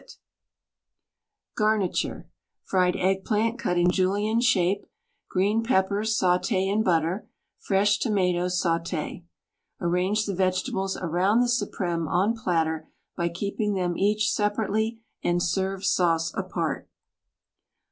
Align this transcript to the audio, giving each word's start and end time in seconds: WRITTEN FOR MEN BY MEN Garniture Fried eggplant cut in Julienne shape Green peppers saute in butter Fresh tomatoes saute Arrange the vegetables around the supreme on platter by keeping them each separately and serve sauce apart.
WRITTEN 0.01 0.15
FOR 1.53 1.69
MEN 1.69 1.79
BY 1.79 1.79
MEN 1.79 1.91
Garniture 1.93 2.29
Fried 2.63 2.95
eggplant 2.95 3.59
cut 3.59 3.77
in 3.77 3.91
Julienne 3.91 4.41
shape 4.41 4.89
Green 5.29 5.61
peppers 5.63 6.17
saute 6.17 6.67
in 6.67 6.81
butter 6.81 7.29
Fresh 7.59 7.99
tomatoes 7.99 8.59
saute 8.59 9.23
Arrange 9.79 10.25
the 10.25 10.33
vegetables 10.33 10.97
around 10.97 11.41
the 11.41 11.47
supreme 11.47 12.07
on 12.07 12.35
platter 12.35 12.89
by 13.15 13.29
keeping 13.29 13.75
them 13.75 13.95
each 13.95 14.31
separately 14.33 14.99
and 15.23 15.43
serve 15.43 15.85
sauce 15.85 16.33
apart. 16.33 16.89